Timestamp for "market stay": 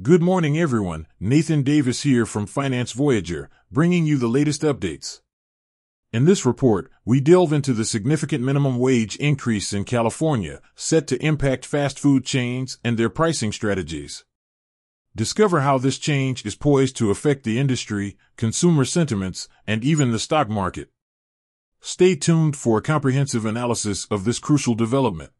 20.48-22.14